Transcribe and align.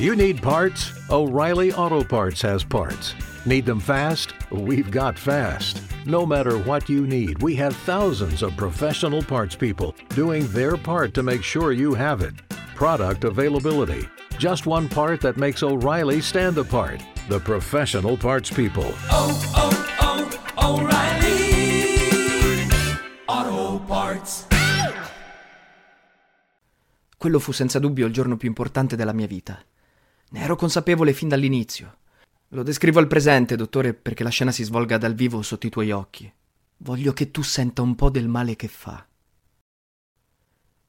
You 0.00 0.16
need 0.16 0.40
parts? 0.40 0.92
O'Reilly 1.10 1.74
Auto 1.74 2.02
Parts 2.02 2.40
has 2.40 2.64
parts. 2.64 3.14
Need 3.44 3.66
them 3.66 3.78
fast? 3.78 4.32
We've 4.50 4.90
got 4.90 5.18
fast. 5.18 5.82
No 6.06 6.24
matter 6.24 6.56
what 6.56 6.88
you 6.88 7.06
need, 7.06 7.42
we 7.42 7.54
have 7.56 7.76
thousands 7.76 8.40
of 8.42 8.56
professional 8.56 9.22
parts 9.22 9.54
people 9.54 9.94
doing 10.14 10.46
their 10.52 10.78
part 10.78 11.12
to 11.12 11.22
make 11.22 11.42
sure 11.42 11.72
you 11.72 11.92
have 11.92 12.22
it. 12.22 12.32
Product 12.74 13.24
availability. 13.24 14.08
Just 14.38 14.64
one 14.64 14.88
part 14.88 15.20
that 15.20 15.36
makes 15.36 15.62
O'Reilly 15.62 16.22
stand 16.22 16.56
apart. 16.56 17.02
The 17.28 17.38
professional 17.38 18.16
parts 18.16 18.50
people. 18.50 18.94
oh, 19.10 19.36
oh, 19.54 20.30
oh 20.56 20.80
O'Reilly 20.80 21.28
Auto 23.28 23.84
Parts. 23.84 24.46
Quello 27.18 27.38
fu 27.38 27.52
senza 27.52 27.78
dubbio 27.78 28.06
il 28.06 28.14
giorno 28.14 28.38
più 28.38 28.48
importante 28.48 28.96
della 28.96 29.12
mia 29.12 29.26
vita. 29.26 29.62
Ne 30.32 30.40
ero 30.40 30.54
consapevole 30.54 31.12
fin 31.12 31.28
dall'inizio. 31.28 31.96
Lo 32.48 32.62
descrivo 32.62 33.00
al 33.00 33.08
presente, 33.08 33.56
dottore, 33.56 33.94
perché 33.94 34.22
la 34.22 34.30
scena 34.30 34.52
si 34.52 34.62
svolga 34.62 34.96
dal 34.96 35.14
vivo 35.14 35.42
sotto 35.42 35.66
i 35.66 35.70
tuoi 35.70 35.90
occhi. 35.90 36.32
Voglio 36.78 37.12
che 37.12 37.32
tu 37.32 37.42
senta 37.42 37.82
un 37.82 37.96
po' 37.96 38.10
del 38.10 38.28
male 38.28 38.54
che 38.54 38.68
fa. 38.68 39.04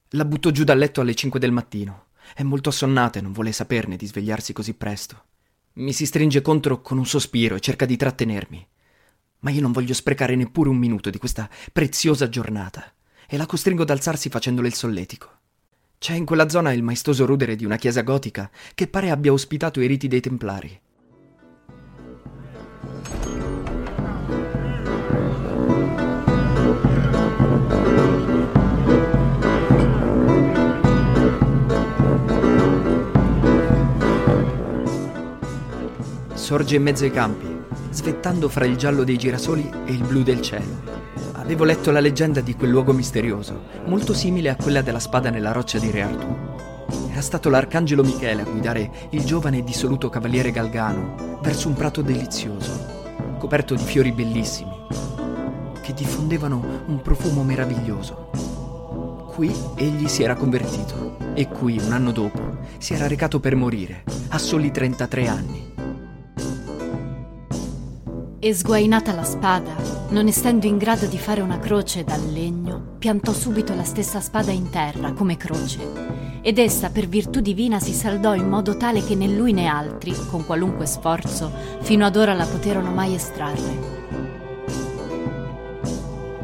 La 0.09 0.25
butto 0.25 0.51
giù 0.51 0.63
dal 0.63 0.77
letto 0.77 1.01
alle 1.01 1.15
5 1.15 1.39
del 1.39 1.51
mattino. 1.51 2.09
È 2.35 2.43
molto 2.43 2.69
assonnata 2.69 3.17
e 3.17 3.21
non 3.23 3.31
vuole 3.31 3.51
saperne 3.51 3.95
di 3.95 4.05
svegliarsi 4.05 4.53
così 4.53 4.75
presto. 4.75 5.23
Mi 5.73 5.91
si 5.91 6.05
stringe 6.05 6.41
contro 6.41 6.81
con 6.81 6.99
un 6.99 7.05
sospiro 7.07 7.55
e 7.55 7.61
cerca 7.61 7.85
di 7.85 7.97
trattenermi. 7.97 8.67
Ma 9.39 9.49
io 9.49 9.61
non 9.61 9.71
voglio 9.71 9.95
sprecare 9.95 10.35
neppure 10.35 10.69
un 10.69 10.77
minuto 10.77 11.09
di 11.09 11.17
questa 11.17 11.49
preziosa 11.73 12.29
giornata 12.29 12.93
e 13.27 13.37
la 13.37 13.47
costringo 13.47 13.81
ad 13.81 13.89
alzarsi 13.89 14.29
facendole 14.29 14.67
il 14.67 14.75
solletico. 14.75 15.39
C'è 16.01 16.15
in 16.15 16.25
quella 16.25 16.49
zona 16.49 16.73
il 16.73 16.81
maestoso 16.81 17.27
rudere 17.27 17.55
di 17.55 17.63
una 17.63 17.75
chiesa 17.75 18.01
gotica 18.01 18.49
che 18.73 18.87
pare 18.87 19.11
abbia 19.11 19.31
ospitato 19.31 19.79
i 19.81 19.85
riti 19.85 20.07
dei 20.07 20.19
Templari. 20.19 20.81
Sorge 36.33 36.77
in 36.77 36.81
mezzo 36.81 37.03
ai 37.03 37.11
campi, 37.11 37.45
svettando 37.91 38.49
fra 38.49 38.65
il 38.65 38.75
giallo 38.75 39.03
dei 39.03 39.17
girasoli 39.19 39.69
e 39.85 39.91
il 39.91 40.03
blu 40.03 40.23
del 40.23 40.41
cielo. 40.41 40.90
Avevo 41.51 41.65
letto 41.65 41.91
la 41.91 41.99
leggenda 41.99 42.39
di 42.39 42.55
quel 42.55 42.69
luogo 42.69 42.93
misterioso, 42.93 43.63
molto 43.87 44.13
simile 44.13 44.47
a 44.47 44.55
quella 44.55 44.81
della 44.81 45.01
spada 45.01 45.29
nella 45.29 45.51
roccia 45.51 45.79
di 45.79 45.91
Re 45.91 46.01
Artù. 46.01 47.09
Era 47.11 47.19
stato 47.19 47.49
l'arcangelo 47.49 48.05
Michele 48.05 48.43
a 48.43 48.45
guidare 48.45 48.89
il 49.09 49.25
giovane 49.25 49.57
e 49.57 49.63
dissoluto 49.65 50.07
cavaliere 50.07 50.51
Galgano 50.51 51.39
verso 51.41 51.67
un 51.67 51.73
prato 51.73 52.01
delizioso, 52.01 53.35
coperto 53.37 53.75
di 53.75 53.83
fiori 53.83 54.13
bellissimi, 54.13 54.71
che 55.81 55.93
diffondevano 55.93 56.83
un 56.85 57.01
profumo 57.01 57.43
meraviglioso. 57.43 58.29
Qui 59.33 59.53
egli 59.75 60.07
si 60.07 60.23
era 60.23 60.35
convertito 60.35 61.17
e 61.33 61.49
qui, 61.49 61.77
un 61.83 61.91
anno 61.91 62.13
dopo, 62.13 62.59
si 62.77 62.93
era 62.93 63.07
recato 63.07 63.41
per 63.41 63.57
morire, 63.57 64.05
a 64.29 64.37
soli 64.37 64.71
33 64.71 65.27
anni. 65.27 65.70
E 68.43 68.55
sguainata 68.55 69.13
la 69.13 69.23
spada, 69.23 69.75
non 70.09 70.25
essendo 70.25 70.65
in 70.65 70.79
grado 70.79 71.05
di 71.05 71.19
fare 71.19 71.41
una 71.41 71.59
croce 71.59 72.03
dal 72.03 72.25
legno, 72.31 72.95
piantò 72.97 73.33
subito 73.33 73.75
la 73.75 73.83
stessa 73.83 74.19
spada 74.19 74.49
in 74.49 74.71
terra 74.71 75.11
come 75.13 75.37
croce. 75.37 76.39
Ed 76.41 76.57
essa 76.57 76.89
per 76.89 77.07
virtù 77.07 77.39
divina 77.39 77.79
si 77.79 77.93
saldò 77.93 78.33
in 78.33 78.49
modo 78.49 78.77
tale 78.77 79.05
che 79.05 79.13
né 79.13 79.27
lui 79.27 79.53
né 79.53 79.67
altri, 79.67 80.15
con 80.31 80.43
qualunque 80.43 80.87
sforzo, 80.87 81.51
fino 81.81 82.03
ad 82.03 82.15
ora 82.15 82.33
la 82.33 82.47
poterono 82.47 82.89
mai 82.89 83.13
estrarre. 83.13 83.99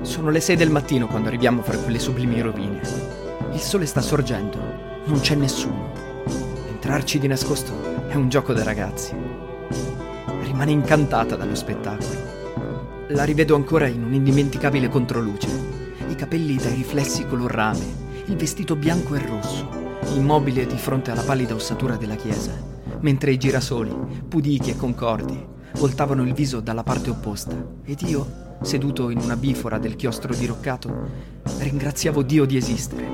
Sono 0.02 0.30
le 0.30 0.40
6 0.40 0.56
del 0.56 0.70
mattino 0.70 1.08
quando 1.08 1.30
arriviamo 1.30 1.64
fra 1.64 1.80
quelle 1.80 1.98
sublimi 1.98 2.40
rovine. 2.42 2.80
Il 3.54 3.60
sole 3.60 3.88
sta 3.88 4.02
sorgendo, 4.02 4.60
non 5.06 5.20
c'è 5.20 5.34
nessuno. 5.34 5.90
Entrarci 6.70 7.18
di 7.18 7.28
nascosto 7.28 7.74
è 8.08 8.14
un 8.14 8.30
gioco 8.30 8.54
da 8.54 8.62
ragazzi. 8.62 9.37
Rimane 10.58 10.74
incantata 10.74 11.36
dallo 11.36 11.54
spettacolo. 11.54 13.06
La 13.10 13.24
rivedo 13.26 13.54
ancora 13.54 13.86
in 13.86 14.04
un'indimenticabile 14.04 14.90
controluce. 14.90 15.48
I 16.08 16.16
capelli 16.16 16.56
dai 16.56 16.74
riflessi 16.74 17.28
color 17.28 17.52
rame, 17.52 17.86
il 18.26 18.36
vestito 18.36 18.76
bianco 18.76 19.14
e 19.14 19.24
rosso, 19.24 19.70
immobile 20.16 20.66
di 20.66 20.76
fronte 20.78 21.12
alla 21.12 21.22
pallida 21.22 21.54
ossatura 21.54 21.96
della 21.96 22.16
chiesa, 22.16 22.54
mentre 23.02 23.34
i 23.34 23.38
girasoli, 23.38 23.96
pudichi 24.28 24.72
e 24.72 24.76
concordi, 24.76 25.46
voltavano 25.76 26.24
il 26.24 26.34
viso 26.34 26.60
dalla 26.60 26.82
parte 26.82 27.12
opposta 27.12 27.56
ed 27.84 28.02
io, 28.02 28.58
seduto 28.64 29.12
in 29.12 29.20
una 29.20 29.38
bifora 29.38 29.78
del 29.78 29.96
chiostro 29.96 30.34
diroccato, 30.34 30.92
ringraziavo 31.60 32.24
Dio 32.24 32.46
di 32.46 32.58
esistere. 32.58 33.08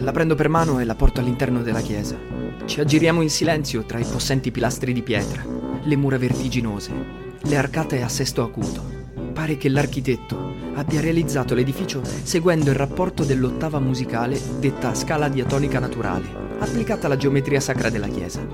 La 0.00 0.12
prendo 0.12 0.34
per 0.34 0.50
mano 0.50 0.80
e 0.80 0.84
la 0.84 0.94
porto 0.94 1.20
all'interno 1.20 1.62
della 1.62 1.80
chiesa. 1.80 2.35
Ci 2.66 2.80
aggiriamo 2.80 3.22
in 3.22 3.30
silenzio 3.30 3.84
tra 3.84 4.00
i 4.00 4.04
possenti 4.04 4.50
pilastri 4.50 4.92
di 4.92 5.02
pietra, 5.02 5.44
le 5.84 5.96
mura 5.96 6.18
vertiginose, 6.18 6.92
le 7.40 7.56
arcate 7.56 8.02
a 8.02 8.08
sesto 8.08 8.42
acuto. 8.42 8.82
Pare 9.32 9.56
che 9.56 9.68
l'architetto 9.68 10.52
abbia 10.74 11.00
realizzato 11.00 11.54
l'edificio 11.54 12.02
seguendo 12.04 12.70
il 12.70 12.76
rapporto 12.76 13.22
dell'ottava 13.22 13.78
musicale 13.78 14.40
detta 14.58 14.94
scala 14.94 15.28
diatonica 15.28 15.78
naturale, 15.78 16.26
applicata 16.58 17.06
alla 17.06 17.16
geometria 17.16 17.60
sacra 17.60 17.88
della 17.88 18.08
chiesa. 18.08 18.44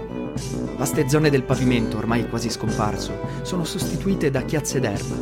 Vaste 0.77 1.09
zone 1.09 1.31
del 1.31 1.45
pavimento, 1.45 1.97
ormai 1.97 2.29
quasi 2.29 2.51
scomparso, 2.51 3.19
sono 3.41 3.65
sostituite 3.65 4.31
da 4.31 4.43
chiazze 4.43 4.79
d'erba. 4.79 5.15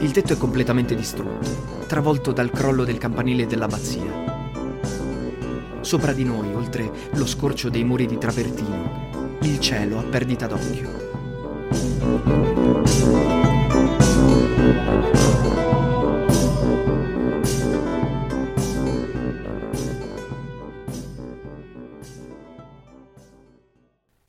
Il 0.00 0.10
tetto 0.10 0.34
è 0.34 0.36
completamente 0.36 0.94
distrutto, 0.94 1.86
travolto 1.86 2.32
dal 2.32 2.50
crollo 2.50 2.84
del 2.84 2.98
campanile 2.98 3.46
dell'abbazia. 3.46 4.27
Sopra 5.88 6.12
di 6.12 6.22
noi, 6.22 6.52
oltre 6.52 6.92
lo 7.14 7.24
scorcio 7.24 7.70
dei 7.70 7.82
muri 7.82 8.04
di 8.04 8.18
travertino, 8.18 9.38
il 9.40 9.58
cielo 9.58 9.98
a 9.98 10.02
perdita 10.02 10.46
d'occhio. 10.46 10.90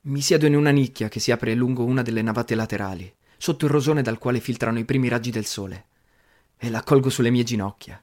Mi 0.03 0.21
siedo 0.21 0.45
in 0.45 0.55
una 0.55 0.69
nicchia 0.69 1.09
che 1.09 1.19
si 1.19 1.31
apre 1.31 1.53
lungo 1.55 1.83
una 1.83 2.01
delle 2.01 2.21
navate 2.21 2.55
laterali, 2.55 3.13
sotto 3.37 3.65
il 3.65 3.71
rosone 3.71 4.01
dal 4.01 4.17
quale 4.17 4.39
filtrano 4.39 4.79
i 4.79 4.85
primi 4.85 5.09
raggi 5.09 5.29
del 5.29 5.43
sole, 5.43 5.87
e 6.57 6.69
la 6.69 6.83
colgo 6.83 7.09
sulle 7.09 7.31
mie 7.31 7.43
ginocchia. 7.43 8.01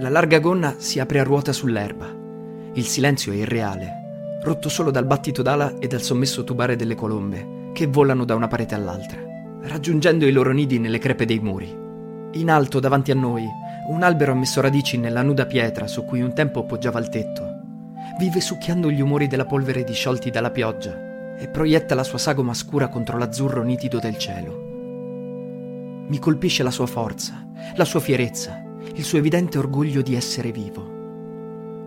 La 0.00 0.10
larga 0.10 0.38
gonna 0.38 0.76
si 0.78 1.00
apre 1.00 1.18
a 1.18 1.24
ruota 1.24 1.52
sull'erba. 1.52 2.06
Il 2.74 2.84
silenzio 2.84 3.32
è 3.32 3.34
irreale, 3.34 4.38
rotto 4.44 4.68
solo 4.68 4.92
dal 4.92 5.04
battito 5.04 5.42
d'ala 5.42 5.74
e 5.80 5.88
dal 5.88 6.02
sommesso 6.02 6.44
tubare 6.44 6.76
delle 6.76 6.94
colombe, 6.94 7.72
che 7.72 7.88
volano 7.88 8.24
da 8.24 8.36
una 8.36 8.46
parete 8.46 8.76
all'altra, 8.76 9.18
raggiungendo 9.62 10.24
i 10.24 10.30
loro 10.30 10.52
nidi 10.52 10.78
nelle 10.78 10.98
crepe 11.00 11.24
dei 11.24 11.40
muri. 11.40 11.76
In 12.34 12.48
alto, 12.48 12.78
davanti 12.78 13.10
a 13.10 13.16
noi, 13.16 13.44
un 13.88 14.04
albero 14.04 14.30
ha 14.30 14.36
messo 14.36 14.60
radici 14.60 14.98
nella 14.98 15.22
nuda 15.22 15.46
pietra 15.46 15.88
su 15.88 16.04
cui 16.04 16.20
un 16.20 16.32
tempo 16.32 16.62
poggiava 16.62 17.00
il 17.00 17.08
tetto. 17.08 17.56
Vive 18.20 18.40
succhiando 18.40 18.92
gli 18.92 19.00
umori 19.00 19.26
della 19.26 19.46
polvere 19.46 19.82
disciolti 19.82 20.30
dalla 20.30 20.52
pioggia 20.52 21.36
e 21.36 21.48
proietta 21.48 21.96
la 21.96 22.04
sua 22.04 22.18
sagoma 22.18 22.54
scura 22.54 22.86
contro 22.86 23.18
l'azzurro 23.18 23.64
nitido 23.64 23.98
del 23.98 24.16
cielo. 24.16 26.06
Mi 26.06 26.20
colpisce 26.20 26.62
la 26.62 26.70
sua 26.70 26.86
forza, 26.86 27.44
la 27.74 27.84
sua 27.84 27.98
fierezza, 27.98 28.62
il 28.94 29.04
suo 29.04 29.18
evidente 29.18 29.58
orgoglio 29.58 30.02
di 30.02 30.14
essere 30.14 30.52
vivo. 30.52 30.96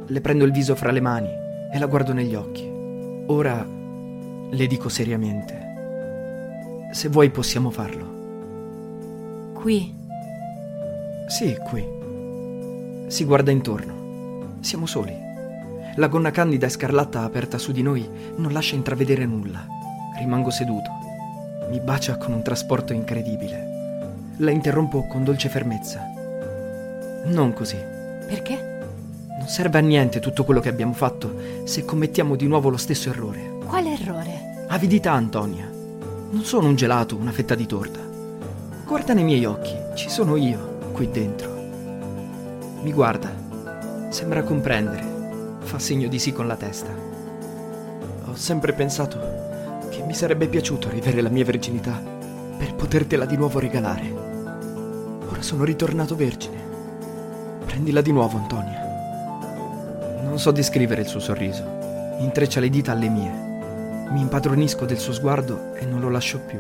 Le 0.06 0.22
prendo 0.22 0.46
il 0.46 0.52
viso 0.52 0.76
fra 0.76 0.92
le 0.92 1.02
mani 1.02 1.30
e 1.72 1.80
la 1.80 1.86
guardo 1.86 2.14
negli 2.14 2.36
occhi. 2.36 2.70
Ora 3.28 3.66
le 4.54 4.68
dico 4.68 4.90
seriamente, 4.90 6.90
se 6.92 7.08
vuoi 7.08 7.30
possiamo 7.30 7.70
farlo. 7.70 9.54
Qui, 9.54 10.00
Sì, 11.28 11.56
qui. 11.64 11.88
Si 13.08 13.24
guarda 13.24 13.52
intorno. 13.52 14.58
Siamo 14.60 14.86
soli. 14.86 15.16
La 15.96 16.08
gonna 16.08 16.32
candida 16.32 16.68
e 16.68 16.70
scarlatta 16.70 17.22
aperta 17.22 17.58
su 17.58 17.72
di 17.72 17.82
noi 17.82 18.06
non 18.36 18.52
lascia 18.52 18.76
intravedere 18.76 19.26
nulla. 19.26 19.66
Rimango 20.18 20.50
seduto. 20.50 20.90
Mi 21.70 21.80
bacia 21.80 22.18
con 22.18 22.34
un 22.34 22.44
trasporto 22.44 22.92
incredibile. 22.92 24.34
La 24.38 24.52
interrompo 24.52 25.08
con 25.08 25.24
dolce 25.24 25.48
fermezza. 25.48 26.11
Non 27.26 27.54
così. 27.54 27.78
perché? 28.28 28.70
Non 29.38 29.48
serve 29.48 29.80
a 29.80 29.82
niente 29.82 30.20
tutto 30.20 30.44
quello 30.44 30.60
che 30.60 30.70
abbiamo 30.70 30.94
fatto 30.94 31.34
se 31.66 31.84
commettiamo 31.84 32.36
di 32.36 32.48
nuovo 32.48 32.70
lo 32.70 32.78
stesso 32.78 33.10
errore. 33.10 33.58
Quale 33.66 33.94
errore? 33.94 34.66
Avidità, 34.68 35.12
Antonia. 35.12 35.66
Non 35.66 36.44
sono 36.44 36.68
un 36.68 36.76
gelato, 36.76 37.16
una 37.16 37.32
fetta 37.32 37.56
di 37.56 37.66
torta. 37.66 38.00
Guarda 38.86 39.14
nei 39.14 39.24
miei 39.24 39.46
occhi, 39.46 39.76
ci 39.96 40.10
sono 40.10 40.36
io, 40.36 40.78
qui 40.94 41.10
dentro. 41.10 41.50
Mi 42.82 42.94
guarda, 42.94 43.34
sembra 44.10 44.44
comprendere, 44.44 45.58
fa 45.60 45.78
segno 45.80 46.08
di 46.08 46.20
sì 46.20 46.32
con 46.32 46.48
la 46.48 46.56
testa. 46.56 46.94
Ho 48.26 48.36
sempre 48.36 48.74
pensato 48.74 49.20
che 49.90 50.04
mi 50.04 50.14
sarebbe 50.14 50.48
piaciuto 50.48 50.90
rivere 50.90 51.22
la 51.22 51.30
mia 51.30 51.44
verginità 51.44 52.02
per 52.58 52.76
potertela 52.76 53.26
di 53.26 53.36
nuovo 53.36 53.60
regalare. 53.60 54.10
Ora 55.30 55.42
sono 55.42 55.64
ritornato 55.64 56.16
vergine. 56.16 56.71
Prendila 57.72 58.02
di 58.02 58.12
nuovo, 58.12 58.38
Antonia. 58.38 58.82
Non 60.24 60.38
so 60.38 60.52
descrivere 60.52 61.04
il 61.04 61.08
suo 61.08 61.22
sorriso. 61.22 61.64
Intreccia 62.20 62.60
le 62.60 62.70
dita 62.70 62.92
alle 62.92 63.08
mie. 63.08 64.10
Mi 64.12 64.20
impadronisco 64.20 64.84
del 64.84 65.00
suo 65.00 65.14
sguardo 65.14 65.74
e 65.76 65.86
non 65.86 66.02
lo 66.02 66.10
lascio 66.10 66.42
più. 66.42 66.60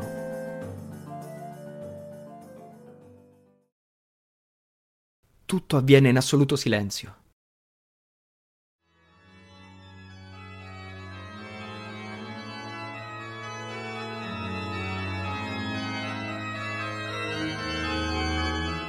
Tutto 5.44 5.75
avviene 5.75 6.08
in 6.08 6.16
assoluto 6.16 6.56
silenzio. 6.56 7.16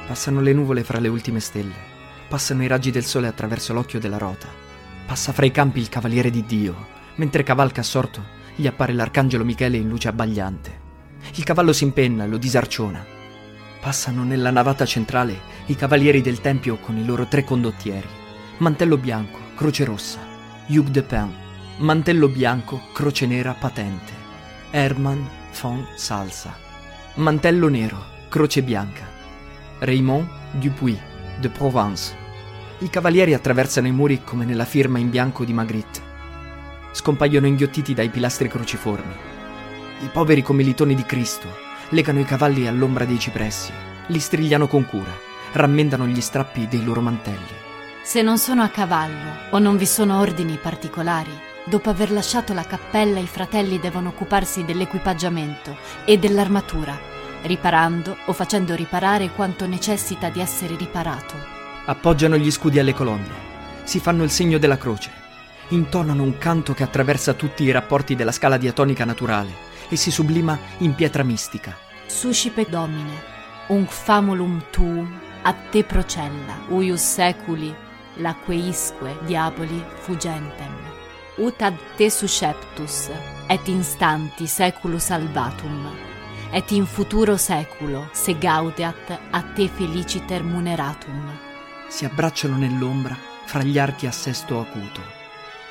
Passano 0.07 0.39
le 0.39 0.53
nuvole 0.53 0.85
fra 0.85 0.99
le 0.99 1.09
ultime 1.09 1.41
stelle. 1.41 1.92
Passano 2.33 2.63
i 2.63 2.67
raggi 2.67 2.89
del 2.89 3.05
sole 3.05 3.27
attraverso 3.27 3.73
l'occhio 3.73 3.99
della 3.99 4.17
rota. 4.17 4.47
Passa 5.05 5.31
fra 5.31 5.45
i 5.45 5.51
campi 5.51 5.79
il 5.79 5.87
cavaliere 5.87 6.31
di 6.31 6.43
Dio. 6.43 6.87
Mentre 7.17 7.43
cavalca 7.43 7.81
assorto, 7.81 8.23
gli 8.55 8.65
appare 8.65 8.91
l'arcangelo 8.91 9.45
Michele 9.45 9.77
in 9.77 9.87
luce 9.87 10.07
abbagliante. 10.07 10.79
Il 11.35 11.43
cavallo 11.43 11.71
si 11.73 11.83
impenna 11.83 12.25
lo 12.25 12.37
disarciona. 12.37 13.05
Passano 13.79 14.23
nella 14.23 14.49
navata 14.49 14.83
centrale 14.83 15.41
i 15.67 15.75
cavalieri 15.75 16.21
del 16.21 16.41
tempio 16.41 16.77
con 16.77 16.97
i 16.97 17.05
loro 17.05 17.27
tre 17.27 17.43
condottieri. 17.43 18.07
Mantello 18.57 18.97
bianco, 18.97 19.37
croce 19.53 19.85
rossa. 19.85 20.17
Hugh 20.65 20.87
de 20.87 21.03
Pin. 21.03 21.31
Mantello 21.77 22.29
bianco, 22.29 22.81
croce 22.93 23.27
nera, 23.27 23.53
patente. 23.53 24.11
Herman 24.71 25.29
von 25.61 25.85
Salsa. 25.93 26.57
Mantello 27.13 27.67
nero, 27.67 28.03
croce 28.27 28.63
bianca. 28.63 29.07
Raymond 29.81 30.27
Dupuis, 30.53 30.97
de 31.39 31.49
Provence. 31.49 32.21
I 32.79 32.89
cavalieri 32.89 33.33
attraversano 33.33 33.87
i 33.87 33.91
muri 33.91 34.23
come 34.23 34.45
nella 34.45 34.65
firma 34.65 34.97
in 34.97 35.09
bianco 35.09 35.45
di 35.45 35.53
Magritte. 35.53 36.01
Scompaiono 36.91 37.47
inghiottiti 37.47 37.93
dai 37.93 38.09
pilastri 38.09 38.49
cruciformi. 38.49 39.13
I 40.01 40.09
poveri 40.11 40.41
commilitoni 40.41 40.95
di 40.95 41.03
Cristo 41.03 41.47
legano 41.89 42.19
i 42.19 42.25
cavalli 42.25 42.67
all'ombra 42.67 43.05
dei 43.05 43.19
cipressi, 43.19 43.71
li 44.07 44.19
strigliano 44.19 44.67
con 44.67 44.85
cura, 44.85 45.11
rammendano 45.53 46.07
gli 46.07 46.19
strappi 46.19 46.67
dei 46.67 46.83
loro 46.83 46.99
mantelli. 46.99 47.61
Se 48.01 48.21
non 48.21 48.37
sono 48.37 48.63
a 48.63 48.69
cavallo 48.69 49.31
o 49.51 49.59
non 49.59 49.77
vi 49.77 49.85
sono 49.85 50.19
ordini 50.19 50.57
particolari, 50.61 51.31
dopo 51.63 51.89
aver 51.89 52.11
lasciato 52.11 52.53
la 52.53 52.65
cappella 52.65 53.19
i 53.19 53.27
fratelli 53.27 53.79
devono 53.79 54.09
occuparsi 54.09 54.65
dell'equipaggiamento 54.65 55.77
e 56.03 56.17
dell'armatura, 56.17 56.99
riparando 57.43 58.17
o 58.25 58.33
facendo 58.33 58.75
riparare 58.75 59.29
quanto 59.29 59.67
necessita 59.67 60.29
di 60.29 60.41
essere 60.41 60.75
riparato. 60.75 61.62
Appoggiano 61.85 62.37
gli 62.37 62.49
scudi 62.49 62.79
alle 62.79 62.93
colonne, 62.93 63.29
si 63.83 63.99
fanno 63.99 64.23
il 64.23 64.29
segno 64.29 64.57
della 64.57 64.77
croce, 64.77 65.11
intonano 65.69 66.23
un 66.23 66.37
canto 66.37 66.73
che 66.73 66.83
attraversa 66.83 67.33
tutti 67.33 67.63
i 67.63 67.71
rapporti 67.71 68.15
della 68.15 68.31
scala 68.31 68.55
diatonica 68.55 69.03
naturale 69.03 69.51
e 69.89 69.97
si 69.97 70.09
sublima 70.09 70.57
in 70.77 70.95
pietra 70.95 71.23
mistica. 71.23 71.75
Suscipe 72.05 72.65
domine, 72.69 73.21
unc 73.67 73.89
famulum 73.89 74.63
tuum 74.69 75.19
a 75.41 75.53
te 75.53 75.83
procella, 75.83 76.61
uius 76.69 77.01
seculi 77.01 77.75
laqueisque 78.15 79.17
diaboli 79.25 79.83
fugentem. 79.99 80.73
Ut 81.35 81.61
ad 81.61 81.75
te 81.97 82.09
susceptus, 82.09 83.09
et 83.47 83.67
instanti 83.67 84.47
seculus 84.47 85.09
albatum, 85.09 85.89
et 86.51 86.71
in 86.71 86.85
futuro 86.85 87.35
seculo 87.35 88.07
se 88.13 88.37
gaudeat 88.37 89.19
a 89.31 89.41
te 89.41 89.67
feliciter 89.67 90.43
muneratum. 90.43 91.51
Si 91.93 92.05
abbracciano 92.05 92.57
nell'ombra 92.57 93.15
fra 93.45 93.61
gli 93.61 93.77
archi 93.77 94.07
a 94.07 94.11
sesto 94.11 94.59
acuto. 94.59 94.99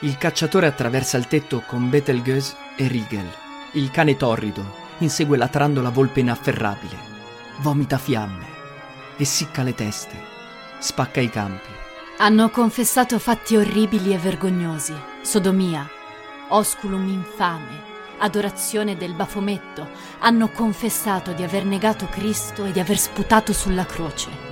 Il 0.02 0.16
cacciatore 0.18 0.68
attraversa 0.68 1.16
il 1.18 1.26
tetto 1.26 1.64
con 1.66 1.90
Betelgeuse 1.90 2.54
e 2.76 2.86
Riegel. 2.86 3.28
Il 3.72 3.90
cane 3.90 4.16
torrido 4.16 4.64
insegue 4.98 5.36
latrando 5.36 5.82
la 5.82 5.90
volpe 5.90 6.20
inafferrabile. 6.20 6.96
Vomita 7.56 7.98
fiamme, 7.98 8.46
essicca 9.16 9.64
le 9.64 9.74
teste, 9.74 10.14
spacca 10.78 11.18
i 11.18 11.28
campi. 11.28 11.70
Hanno 12.18 12.50
confessato 12.50 13.18
fatti 13.18 13.56
orribili 13.56 14.14
e 14.14 14.18
vergognosi, 14.18 14.94
sodomia, 15.22 15.90
osculum 16.50 17.08
infame, 17.08 17.82
adorazione 18.18 18.96
del 18.96 19.14
bafometto. 19.14 19.88
Hanno 20.20 20.50
confessato 20.50 21.32
di 21.32 21.42
aver 21.42 21.64
negato 21.64 22.06
Cristo 22.06 22.64
e 22.64 22.70
di 22.70 22.78
aver 22.78 22.96
sputato 22.96 23.52
sulla 23.52 23.84
croce. 23.84 24.51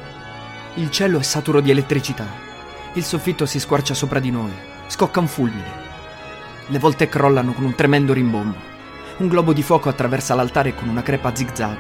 Il 0.75 0.91
cielo 0.91 1.19
è 1.19 1.23
saturo 1.23 1.61
di 1.61 1.71
elettricità. 1.71 2.27
Il 2.93 3.03
soffitto 3.03 3.45
si 3.45 3.59
squarcia 3.59 3.93
sopra 3.93 4.21
di 4.21 4.31
noi. 4.31 4.53
Scocca 4.87 5.19
un 5.19 5.27
fulmine. 5.27 5.89
Le 6.69 6.79
volte 6.79 7.09
crollano 7.09 7.53
con 7.53 7.65
un 7.65 7.75
tremendo 7.75 8.13
rimbombo. 8.13 8.57
Un 9.19 9.27
globo 9.27 9.53
di 9.53 9.63
fuoco 9.63 9.89
attraversa 9.89 10.35
l'altare 10.37 10.75
con 10.75 10.89
una 10.89 11.03
crepa 11.03 11.35
zigzag. 11.35 11.79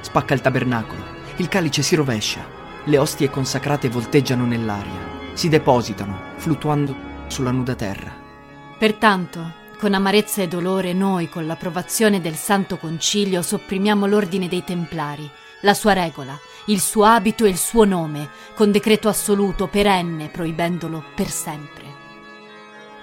Spacca 0.00 0.32
il 0.32 0.40
tabernacolo. 0.40 1.02
Il 1.36 1.48
calice 1.48 1.82
si 1.82 1.94
rovescia. 1.94 2.40
Le 2.84 2.96
ostie 2.96 3.28
consacrate 3.28 3.90
volteggiano 3.90 4.46
nell'aria. 4.46 5.18
Si 5.34 5.50
depositano, 5.50 6.18
fluttuando 6.36 6.96
sulla 7.26 7.50
nuda 7.50 7.74
terra. 7.74 8.10
Pertanto, 8.78 9.52
con 9.78 9.92
amarezza 9.92 10.40
e 10.40 10.48
dolore, 10.48 10.94
noi, 10.94 11.28
con 11.28 11.46
l'approvazione 11.46 12.22
del 12.22 12.36
Santo 12.36 12.78
Concilio, 12.78 13.42
sopprimiamo 13.42 14.06
l'ordine 14.06 14.48
dei 14.48 14.64
Templari, 14.64 15.30
la 15.62 15.74
sua 15.74 15.92
regola, 15.92 16.38
il 16.66 16.80
suo 16.80 17.04
abito 17.04 17.44
e 17.44 17.48
il 17.48 17.56
suo 17.56 17.84
nome, 17.84 18.28
con 18.54 18.70
decreto 18.70 19.08
assoluto, 19.08 19.66
perenne, 19.66 20.28
proibendolo 20.28 21.04
per 21.14 21.28
sempre. 21.28 21.84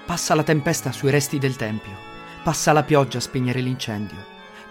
Passa 0.06 0.36
la 0.36 0.44
tempesta 0.44 0.92
sui 0.92 1.10
resti 1.10 1.38
del 1.38 1.56
tempio. 1.56 2.06
Passa 2.44 2.72
la 2.72 2.84
pioggia 2.84 3.18
a 3.18 3.22
spegnere 3.22 3.60
l'incendio. 3.60 4.18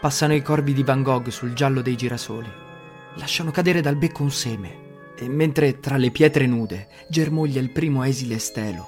Passano 0.00 0.34
i 0.34 0.40
corvi 0.40 0.72
di 0.72 0.82
Van 0.82 1.02
Gogh 1.02 1.28
sul 1.28 1.52
giallo 1.52 1.82
dei 1.82 1.94
girasoli. 1.94 2.50
Lasciano 3.16 3.50
cadere 3.50 3.80
dal 3.82 3.96
becco 3.96 4.22
un 4.22 4.30
seme. 4.30 4.84
E 5.18 5.28
mentre 5.28 5.80
tra 5.80 5.96
le 5.96 6.10
pietre 6.10 6.46
nude 6.46 6.88
germoglia 7.08 7.60
il 7.60 7.70
primo 7.70 8.02
esile 8.02 8.38
stelo, 8.38 8.86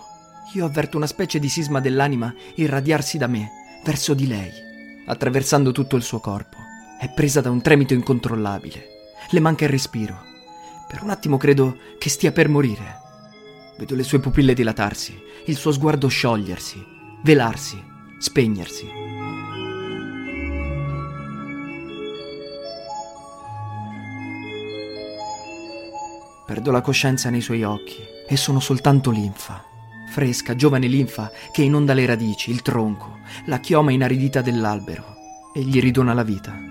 io 0.55 0.64
avverto 0.64 0.97
una 0.97 1.07
specie 1.07 1.38
di 1.38 1.49
sisma 1.49 1.81
dell'anima 1.81 2.35
irradiarsi 2.55 3.19
da 3.19 3.26
me, 3.26 3.50
verso 3.85 4.14
di 4.14 4.26
lei, 4.26 4.50
attraversando 5.07 5.73
tutto 5.73 5.97
il 5.97 6.02
suo 6.02 6.21
corpo. 6.21 6.68
È 7.00 7.09
presa 7.11 7.40
da 7.40 7.49
un 7.49 7.62
tremito 7.62 7.95
incontrollabile. 7.95 9.12
Le 9.31 9.38
manca 9.38 9.62
il 9.62 9.71
respiro. 9.71 10.21
Per 10.88 11.00
un 11.00 11.11
attimo 11.11 11.37
credo 11.37 11.76
che 11.97 12.11
stia 12.11 12.33
per 12.33 12.49
morire. 12.49 12.99
Vedo 13.78 13.95
le 13.95 14.02
sue 14.02 14.19
pupille 14.19 14.52
dilatarsi, 14.52 15.17
il 15.47 15.55
suo 15.55 15.71
sguardo 15.71 16.09
sciogliersi, 16.09 16.85
velarsi, 17.23 17.81
spegnersi. 18.19 18.88
Perdo 26.45 26.73
la 26.73 26.81
coscienza 26.81 27.31
nei 27.31 27.43
suoi 27.43 27.62
occhi 27.62 28.02
e 28.26 28.37
sono 28.37 28.59
soltanto 28.59 29.12
linfa. 29.12 29.62
Fresca, 30.11 30.57
giovane 30.57 30.88
linfa 30.88 31.31
che 31.52 31.62
inonda 31.62 31.95
le 31.95 32.07
radici, 32.07 32.50
il 32.50 32.62
tronco, 32.62 33.19
la 33.45 33.61
chioma 33.61 33.93
inaridita 33.93 34.40
dell'albero 34.40 35.14
e 35.55 35.61
gli 35.61 35.78
ridona 35.78 36.12
la 36.12 36.25
vita. 36.25 36.68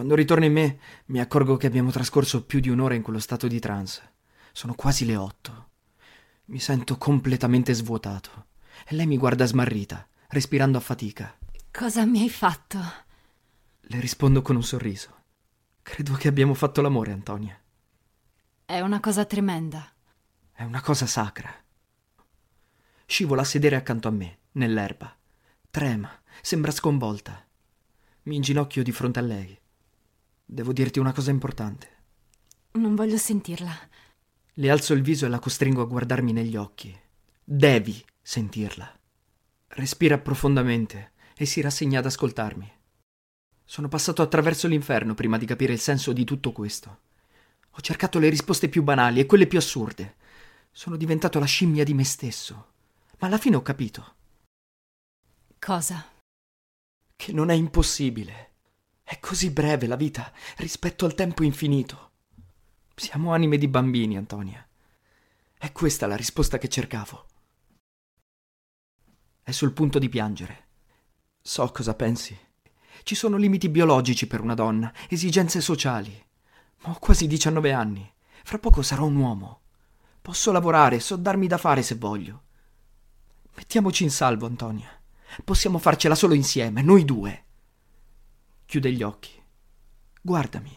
Quando 0.00 0.16
ritorno 0.16 0.46
in 0.46 0.52
me, 0.54 0.78
mi 1.08 1.20
accorgo 1.20 1.58
che 1.58 1.66
abbiamo 1.66 1.90
trascorso 1.90 2.46
più 2.46 2.58
di 2.60 2.70
un'ora 2.70 2.94
in 2.94 3.02
quello 3.02 3.18
stato 3.18 3.46
di 3.46 3.60
trance. 3.60 4.12
Sono 4.50 4.72
quasi 4.72 5.04
le 5.04 5.14
otto. 5.14 5.68
Mi 6.46 6.58
sento 6.58 6.96
completamente 6.96 7.74
svuotato 7.74 8.46
e 8.86 8.94
lei 8.94 9.06
mi 9.06 9.18
guarda 9.18 9.44
smarrita, 9.44 10.08
respirando 10.28 10.78
a 10.78 10.80
fatica. 10.80 11.36
Cosa 11.70 12.06
mi 12.06 12.22
hai 12.22 12.30
fatto? 12.30 12.78
Le 13.78 14.00
rispondo 14.00 14.40
con 14.40 14.56
un 14.56 14.62
sorriso. 14.62 15.14
Credo 15.82 16.14
che 16.14 16.28
abbiamo 16.28 16.54
fatto 16.54 16.80
l'amore, 16.80 17.12
Antonia. 17.12 17.60
È 18.64 18.80
una 18.80 19.00
cosa 19.00 19.26
tremenda. 19.26 19.86
È 20.50 20.62
una 20.62 20.80
cosa 20.80 21.04
sacra. 21.04 21.54
Scivola 23.04 23.42
a 23.42 23.44
sedere 23.44 23.76
accanto 23.76 24.08
a 24.08 24.12
me, 24.12 24.38
nell'erba. 24.52 25.14
Trema, 25.70 26.10
sembra 26.40 26.70
sconvolta. 26.70 27.46
Mi 28.22 28.36
inginocchio 28.36 28.82
di 28.82 28.92
fronte 28.92 29.18
a 29.18 29.22
lei. 29.22 29.59
Devo 30.52 30.72
dirti 30.72 30.98
una 30.98 31.12
cosa 31.12 31.30
importante. 31.30 31.98
Non 32.72 32.96
voglio 32.96 33.16
sentirla. 33.18 33.72
Le 34.54 34.70
alzo 34.70 34.94
il 34.94 35.00
viso 35.00 35.24
e 35.24 35.28
la 35.28 35.38
costringo 35.38 35.80
a 35.80 35.84
guardarmi 35.84 36.32
negli 36.32 36.56
occhi. 36.56 36.92
Devi 37.44 38.04
sentirla. 38.20 38.98
Respira 39.68 40.18
profondamente 40.18 41.12
e 41.36 41.46
si 41.46 41.60
rassegna 41.60 42.00
ad 42.00 42.06
ascoltarmi. 42.06 42.68
Sono 43.64 43.86
passato 43.86 44.22
attraverso 44.22 44.66
l'inferno 44.66 45.14
prima 45.14 45.38
di 45.38 45.46
capire 45.46 45.72
il 45.72 45.78
senso 45.78 46.12
di 46.12 46.24
tutto 46.24 46.50
questo. 46.50 47.02
Ho 47.70 47.80
cercato 47.80 48.18
le 48.18 48.28
risposte 48.28 48.68
più 48.68 48.82
banali 48.82 49.20
e 49.20 49.26
quelle 49.26 49.46
più 49.46 49.58
assurde. 49.58 50.16
Sono 50.72 50.96
diventato 50.96 51.38
la 51.38 51.46
scimmia 51.46 51.84
di 51.84 51.94
me 51.94 52.02
stesso. 52.02 52.72
Ma 53.20 53.28
alla 53.28 53.38
fine 53.38 53.54
ho 53.54 53.62
capito 53.62 54.14
Cosa? 55.60 56.08
che 57.14 57.32
non 57.32 57.50
è 57.50 57.54
impossibile. 57.54 58.49
È 59.10 59.18
così 59.18 59.50
breve 59.50 59.88
la 59.88 59.96
vita 59.96 60.32
rispetto 60.58 61.04
al 61.04 61.16
tempo 61.16 61.42
infinito. 61.42 62.12
Siamo 62.94 63.32
anime 63.32 63.58
di 63.58 63.66
bambini, 63.66 64.16
Antonia. 64.16 64.64
È 65.58 65.72
questa 65.72 66.06
la 66.06 66.14
risposta 66.14 66.58
che 66.58 66.68
cercavo. 66.68 67.26
È 69.42 69.50
sul 69.50 69.72
punto 69.72 69.98
di 69.98 70.08
piangere. 70.08 70.66
So 71.42 71.68
cosa 71.72 71.94
pensi. 71.94 72.38
Ci 73.02 73.16
sono 73.16 73.36
limiti 73.36 73.68
biologici 73.68 74.28
per 74.28 74.42
una 74.42 74.54
donna, 74.54 74.94
esigenze 75.08 75.60
sociali. 75.60 76.24
Ma 76.82 76.90
ho 76.90 76.98
quasi 77.00 77.26
19 77.26 77.72
anni. 77.72 78.08
Fra 78.44 78.60
poco 78.60 78.80
sarò 78.80 79.06
un 79.06 79.16
uomo. 79.16 79.62
Posso 80.22 80.52
lavorare, 80.52 81.00
so 81.00 81.16
darmi 81.16 81.48
da 81.48 81.58
fare 81.58 81.82
se 81.82 81.96
voglio. 81.96 82.42
Mettiamoci 83.56 84.04
in 84.04 84.10
salvo, 84.12 84.46
Antonia. 84.46 84.88
Possiamo 85.42 85.78
farcela 85.78 86.14
solo 86.14 86.34
insieme, 86.34 86.80
noi 86.80 87.04
due. 87.04 87.46
Chiude 88.70 88.92
gli 88.92 89.02
occhi. 89.02 89.32
Guardami. 90.22 90.70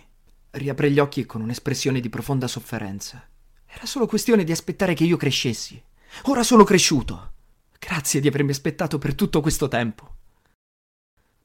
Riapre 0.49 0.89
gli 0.89 0.97
occhi 0.97 1.27
con 1.27 1.41
un'espressione 1.41 1.99
di 1.99 2.09
profonda 2.09 2.47
sofferenza. 2.47 3.23
Era 3.67 3.85
solo 3.85 4.07
questione 4.07 4.43
di 4.43 4.51
aspettare 4.51 4.95
che 4.95 5.03
io 5.03 5.15
crescessi. 5.15 5.79
Ora 6.23 6.41
sono 6.41 6.63
cresciuto. 6.63 7.33
Grazie 7.77 8.19
di 8.19 8.27
avermi 8.27 8.49
aspettato 8.49 8.97
per 8.97 9.13
tutto 9.13 9.41
questo 9.41 9.67
tempo. 9.67 10.15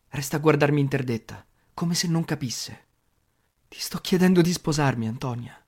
Resta 0.09 0.37
a 0.37 0.41
guardarmi 0.41 0.81
interdetta, 0.81 1.45
come 1.75 1.95
se 1.95 2.09
non 2.09 2.25
capisse. 2.25 2.87
Ti 3.69 3.79
sto 3.79 3.99
chiedendo 3.99 4.41
di 4.41 4.51
sposarmi, 4.51 5.07
Antonia. 5.07 5.63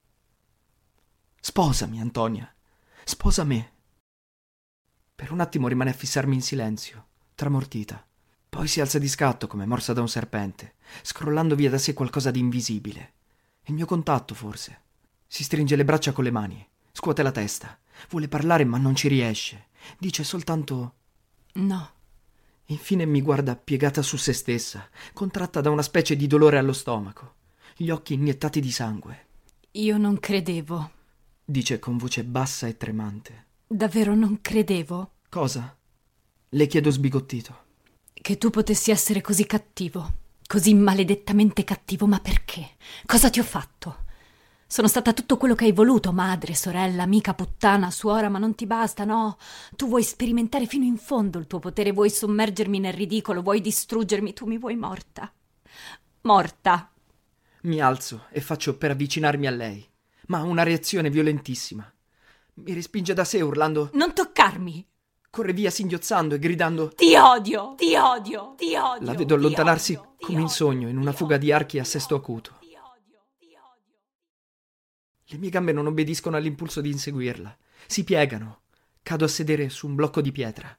Sposami, 1.40 2.00
Antonia. 2.00 2.50
Sposa 3.04 3.44
me. 3.44 3.72
Per 5.14 5.30
un 5.30 5.40
attimo 5.40 5.68
rimane 5.68 5.90
a 5.90 5.92
fissarmi 5.92 6.36
in 6.36 6.42
silenzio, 6.42 7.08
tramortita. 7.34 8.02
Poi 8.50 8.66
si 8.66 8.80
alza 8.80 8.98
di 8.98 9.08
scatto 9.08 9.46
come 9.46 9.64
morsa 9.64 9.92
da 9.92 10.00
un 10.00 10.08
serpente, 10.08 10.74
scrollando 11.02 11.54
via 11.54 11.70
da 11.70 11.78
sé 11.78 11.94
qualcosa 11.94 12.30
di 12.30 12.40
invisibile. 12.40 13.12
Il 13.64 13.74
mio 13.74 13.86
contatto, 13.86 14.34
forse. 14.34 14.80
Si 15.26 15.44
stringe 15.44 15.76
le 15.76 15.84
braccia 15.84 16.12
con 16.12 16.24
le 16.24 16.30
mani, 16.30 16.68
scuote 16.92 17.22
la 17.22 17.30
testa. 17.30 17.78
Vuole 18.10 18.28
parlare 18.28 18.64
ma 18.64 18.76
non 18.76 18.94
ci 18.94 19.08
riesce. 19.08 19.68
Dice 19.98 20.24
soltanto 20.24 20.94
No. 21.54 21.90
Infine 22.66 23.06
mi 23.06 23.22
guarda 23.22 23.56
piegata 23.56 24.02
su 24.02 24.16
se 24.16 24.32
stessa, 24.32 24.88
contratta 25.12 25.60
da 25.60 25.70
una 25.70 25.82
specie 25.82 26.16
di 26.16 26.26
dolore 26.26 26.58
allo 26.58 26.72
stomaco, 26.72 27.34
gli 27.76 27.90
occhi 27.90 28.14
iniettati 28.14 28.60
di 28.60 28.70
sangue. 28.70 29.26
Io 29.72 29.96
non 29.96 30.18
credevo. 30.18 30.90
Dice 31.44 31.78
con 31.78 31.96
voce 31.96 32.24
bassa 32.24 32.66
e 32.66 32.76
tremante. 32.76 33.46
Davvero 33.66 34.14
non 34.14 34.40
credevo 34.40 35.12
Cosa? 35.30 35.76
Le 36.48 36.66
chiedo 36.66 36.90
sbigottito. 36.90 37.68
Che 38.20 38.38
tu 38.38 38.50
potessi 38.50 38.90
essere 38.90 39.20
così 39.20 39.46
cattivo. 39.46 40.18
Così 40.46 40.74
maledettamente 40.74 41.64
cattivo. 41.64 42.06
Ma 42.06 42.18
perché? 42.18 42.70
Cosa 43.06 43.30
ti 43.30 43.40
ho 43.40 43.44
fatto? 43.44 44.04
Sono 44.66 44.86
stata 44.86 45.12
tutto 45.12 45.36
quello 45.36 45.56
che 45.56 45.64
hai 45.64 45.72
voluto, 45.72 46.12
madre, 46.12 46.54
sorella, 46.54 47.02
amica, 47.02 47.34
puttana, 47.34 47.90
suora, 47.90 48.28
ma 48.28 48.38
non 48.38 48.54
ti 48.54 48.66
basta, 48.66 49.04
no? 49.04 49.36
Tu 49.74 49.88
vuoi 49.88 50.04
sperimentare 50.04 50.66
fino 50.66 50.84
in 50.84 50.96
fondo 50.96 51.38
il 51.38 51.48
tuo 51.48 51.58
potere, 51.58 51.90
vuoi 51.90 52.08
sommergermi 52.08 52.78
nel 52.78 52.92
ridicolo, 52.92 53.42
vuoi 53.42 53.60
distruggermi, 53.60 54.32
tu 54.32 54.46
mi 54.46 54.58
vuoi 54.58 54.76
morta. 54.76 55.32
Morta. 56.20 56.92
Mi 57.62 57.80
alzo 57.80 58.26
e 58.30 58.40
faccio 58.40 58.76
per 58.76 58.92
avvicinarmi 58.92 59.48
a 59.48 59.50
lei, 59.50 59.84
ma 60.28 60.38
ha 60.38 60.42
una 60.42 60.62
reazione 60.62 61.10
violentissima. 61.10 61.92
Mi 62.54 62.72
respinge 62.72 63.12
da 63.12 63.24
sé 63.24 63.40
urlando, 63.40 63.90
Non 63.94 64.14
toccarmi. 64.14 64.86
Corre 65.30 65.52
via 65.52 65.70
singhiozzando 65.70 66.34
e 66.34 66.38
gridando. 66.38 66.88
Ti 66.88 67.14
odio, 67.14 67.74
ti 67.76 67.94
odio, 67.94 68.54
ti 68.56 68.74
odio. 68.74 69.06
La 69.06 69.14
vedo 69.14 69.34
allontanarsi 69.34 69.94
odio, 69.94 70.16
come 70.18 70.40
in 70.40 70.48
sogno, 70.48 70.88
in 70.88 70.98
una 70.98 71.12
fuga 71.12 71.36
di 71.38 71.52
archi 71.52 71.78
a 71.78 71.84
sesto 71.84 72.16
acuto. 72.16 72.56
ti 72.60 72.74
odio, 72.74 73.26
ti 73.38 73.46
odio. 73.46 73.98
Le 75.26 75.38
mie 75.38 75.50
gambe 75.50 75.72
non 75.72 75.86
obbediscono 75.86 76.36
all'impulso 76.36 76.80
di 76.80 76.90
inseguirla. 76.90 77.56
Si 77.86 78.04
piegano. 78.04 78.62
Cado 79.02 79.24
a 79.24 79.28
sedere 79.28 79.70
su 79.70 79.86
un 79.86 79.94
blocco 79.94 80.20
di 80.20 80.30
pietra. 80.30 80.76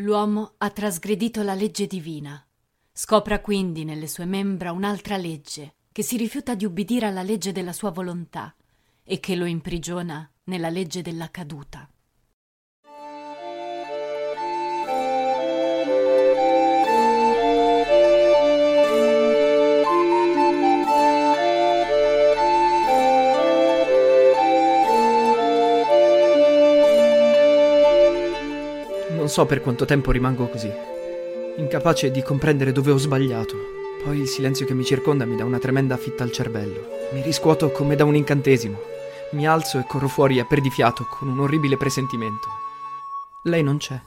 L'uomo 0.00 0.54
ha 0.58 0.68
trasgredito 0.70 1.42
la 1.42 1.54
legge 1.54 1.86
divina. 1.86 2.44
Scopra 2.92 3.40
quindi 3.40 3.84
nelle 3.84 4.08
sue 4.08 4.26
membra 4.26 4.72
un'altra 4.72 5.16
legge 5.16 5.76
che 5.90 6.02
si 6.02 6.18
rifiuta 6.18 6.54
di 6.54 6.66
ubbidire 6.66 7.06
alla 7.06 7.22
legge 7.22 7.52
della 7.52 7.72
sua 7.72 7.90
volontà 7.90 8.54
e 9.02 9.20
che 9.20 9.34
lo 9.36 9.46
imprigiona 9.46 10.30
nella 10.44 10.68
legge 10.68 11.00
della 11.00 11.30
caduta. 11.30 11.88
Non 29.26 29.34
so 29.34 29.44
per 29.44 29.60
quanto 29.60 29.84
tempo 29.84 30.12
rimango 30.12 30.46
così, 30.46 30.70
incapace 31.56 32.12
di 32.12 32.22
comprendere 32.22 32.70
dove 32.70 32.92
ho 32.92 32.96
sbagliato. 32.96 33.56
Poi 34.04 34.20
il 34.20 34.28
silenzio 34.28 34.66
che 34.66 34.72
mi 34.72 34.84
circonda 34.84 35.24
mi 35.24 35.34
dà 35.34 35.44
una 35.44 35.58
tremenda 35.58 35.96
fitta 35.96 36.22
al 36.22 36.30
cervello. 36.30 37.08
Mi 37.10 37.22
riscuoto 37.22 37.72
come 37.72 37.96
da 37.96 38.04
un 38.04 38.14
incantesimo. 38.14 38.78
Mi 39.32 39.48
alzo 39.48 39.80
e 39.80 39.84
corro 39.84 40.06
fuori 40.06 40.38
a 40.38 40.44
perdifiato 40.44 41.08
con 41.10 41.26
un 41.26 41.40
orribile 41.40 41.76
presentimento. 41.76 42.46
Lei 43.42 43.64
non 43.64 43.78
c'è. 43.78 44.00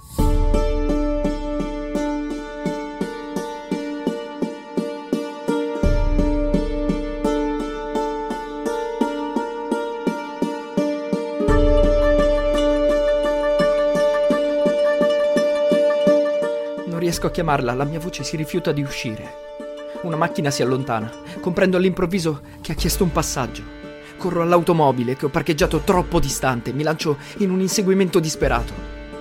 Riesco 17.19 17.27
a 17.27 17.31
chiamarla, 17.31 17.73
la 17.73 17.83
mia 17.83 17.99
voce 17.99 18.23
si 18.23 18.37
rifiuta 18.37 18.71
di 18.71 18.81
uscire. 18.81 19.47
Una 20.03 20.15
macchina 20.15 20.49
si 20.49 20.61
allontana. 20.61 21.11
Comprendo 21.41 21.75
all'improvviso 21.75 22.39
che 22.61 22.71
ha 22.71 22.75
chiesto 22.75 23.03
un 23.03 23.11
passaggio. 23.11 23.61
Corro 24.15 24.41
all'automobile 24.41 25.17
che 25.17 25.25
ho 25.25 25.29
parcheggiato 25.29 25.79
troppo 25.79 26.21
distante, 26.21 26.71
mi 26.71 26.83
lancio 26.83 27.17
in 27.39 27.51
un 27.51 27.59
inseguimento 27.59 28.19
disperato. 28.19 28.71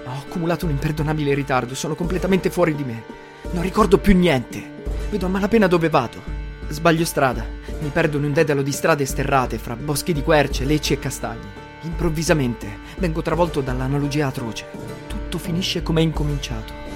Ho 0.04 0.12
accumulato 0.12 0.64
un 0.64 0.70
imperdonabile 0.70 1.34
ritardo, 1.34 1.74
sono 1.74 1.96
completamente 1.96 2.50
fuori 2.50 2.76
di 2.76 2.84
me. 2.84 3.02
Non 3.50 3.64
ricordo 3.64 3.98
più 3.98 4.16
niente. 4.16 4.62
Vedo 5.10 5.26
a 5.26 5.30
malapena 5.30 5.66
dove 5.66 5.88
vado. 5.88 6.22
Sbaglio 6.68 7.04
strada. 7.04 7.44
Mi 7.80 7.88
perdo 7.88 8.18
in 8.18 8.24
un 8.24 8.32
dedalo 8.32 8.62
di 8.62 8.70
strade 8.70 9.06
sterrate 9.06 9.58
fra 9.58 9.74
boschi 9.74 10.12
di 10.12 10.22
querce, 10.22 10.64
lecci 10.64 10.92
e 10.92 11.00
castagni. 11.00 11.46
Improvvisamente 11.82 12.78
vengo 12.98 13.22
travolto 13.22 13.60
dall'analogia 13.60 14.28
atroce. 14.28 14.66
Tutto 15.08 15.38
finisce 15.38 15.82
come 15.82 16.00
è 16.00 16.04
incominciato. 16.04 16.87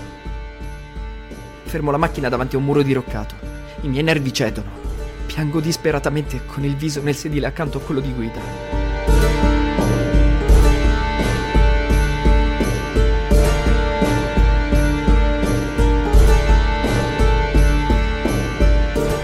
Fermo 1.72 1.90
la 1.90 1.96
macchina 1.96 2.28
davanti 2.28 2.54
a 2.54 2.58
un 2.58 2.66
muro 2.66 2.82
diroccato. 2.82 3.34
I 3.80 3.88
miei 3.88 4.02
nervi 4.02 4.30
cedono. 4.30 4.68
Piango 5.24 5.58
disperatamente 5.58 6.44
con 6.44 6.64
il 6.64 6.76
viso 6.76 7.00
nel 7.00 7.14
sedile 7.14 7.46
accanto 7.46 7.78
a 7.78 7.80
quello 7.80 8.00
di 8.00 8.12
guida. 8.12 8.38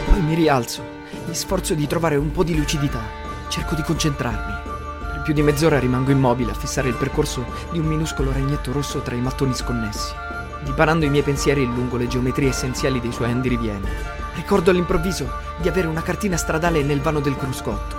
Poi 0.07 0.21
mi 0.23 0.35
rialzo, 0.35 0.83
mi 1.27 1.35
sforzo 1.35 1.75
di 1.75 1.87
trovare 1.87 2.17
un 2.17 2.33
po' 2.33 2.45
di 2.45 2.57
lucidità. 2.57 3.03
Cerco 3.51 3.75
di 3.75 3.83
concentrarmi. 3.83 4.55
Per 5.01 5.21
più 5.23 5.35
di 5.35 5.43
mezz'ora 5.43 5.79
rimango 5.79 6.13
immobile 6.13 6.53
a 6.53 6.55
fissare 6.55 6.89
il 6.89 6.95
percorso 6.95 7.45
di 7.73 7.79
un 7.79 7.85
minuscolo 7.85 8.33
ragnetto 8.33 8.73
rosso 8.73 9.03
tra 9.03 9.15
i 9.15 9.21
mattoni 9.21 9.53
sconnessi. 9.53 10.28
Dipanando 10.65 11.05
i 11.05 11.11
miei 11.11 11.23
pensieri 11.23 11.65
lungo 11.65 11.97
le 11.97 12.09
geometrie 12.09 12.51
essenziali 12.51 13.01
dei 13.01 13.13
suoi 13.13 13.31
andirivieni. 13.31 13.89
Ricordo 14.35 14.71
all'improvviso 14.71 15.31
di 15.59 15.69
avere 15.69 15.87
una 15.87 16.03
cartina 16.03 16.37
stradale 16.37 16.83
nel 16.83 17.01
vano 17.01 17.21
del 17.21 17.37
cruscotto. 17.37 17.97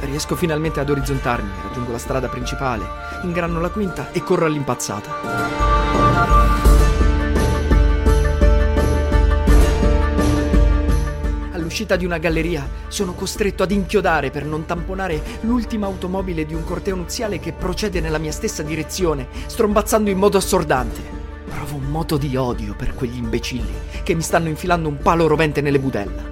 Riesco 0.00 0.34
finalmente 0.34 0.80
ad 0.80 0.88
orizzontarmi, 0.88 1.50
raggiungo 1.62 1.92
la 1.92 1.98
strada 1.98 2.28
principale, 2.28 2.84
ingranno 3.22 3.60
la 3.60 3.68
quinta 3.68 4.10
e 4.12 4.22
corro 4.22 4.46
all'impazzata. 4.46 5.78
All'uscita 11.52 11.96
di 11.96 12.04
una 12.04 12.18
galleria 12.18 12.66
sono 12.88 13.12
costretto 13.12 13.62
ad 13.62 13.70
inchiodare 13.70 14.30
per 14.30 14.44
non 14.44 14.64
tamponare 14.64 15.22
l'ultima 15.42 15.86
automobile 15.86 16.44
di 16.46 16.54
un 16.54 16.64
corteo 16.64 16.96
nuziale 16.96 17.38
che 17.38 17.52
procede 17.52 18.00
nella 18.00 18.18
mia 18.18 18.32
stessa 18.32 18.62
direzione, 18.62 19.28
strombazzando 19.46 20.10
in 20.10 20.18
modo 20.18 20.38
assordante. 20.38 21.19
Provo 21.50 21.76
un 21.76 21.90
moto 21.90 22.16
di 22.16 22.36
odio 22.36 22.74
per 22.74 22.94
quegli 22.94 23.18
imbecilli 23.18 23.74
che 24.02 24.14
mi 24.14 24.22
stanno 24.22 24.48
infilando 24.48 24.88
un 24.88 24.98
palo 24.98 25.26
rovente 25.26 25.60
nelle 25.60 25.80
budella. 25.80 26.22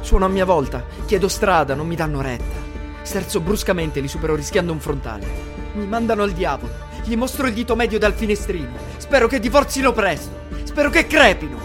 Suono 0.00 0.26
a 0.26 0.28
mia 0.28 0.44
volta, 0.44 0.84
chiedo 1.06 1.28
strada, 1.28 1.74
non 1.74 1.86
mi 1.86 1.94
danno 1.94 2.20
retta. 2.20 2.64
Sterzo 3.02 3.40
bruscamente, 3.40 4.00
li 4.00 4.08
supero 4.08 4.34
rischiando 4.34 4.72
un 4.72 4.80
frontale. 4.80 5.26
Mi 5.74 5.86
mandano 5.86 6.24
al 6.24 6.32
diavolo, 6.32 6.72
gli 7.04 7.16
mostro 7.16 7.46
il 7.46 7.54
dito 7.54 7.74
medio 7.76 7.98
dal 7.98 8.12
finestrino. 8.12 8.70
Spero 8.96 9.28
che 9.28 9.40
divorzino 9.40 9.92
presto, 9.92 10.34
spero 10.64 10.90
che 10.90 11.06
crepino. 11.06 11.58